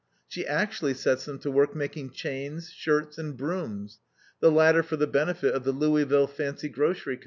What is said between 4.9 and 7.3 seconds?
the benefit of the Louisville Fancy Grocery Co.